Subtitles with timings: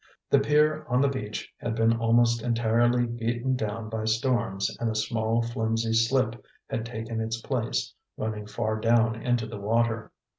[0.31, 4.95] The pier on the beach had been almost entirely beaten down by storms, and a
[4.95, 10.11] small, flimsy slip had taken its place, running far down into the water.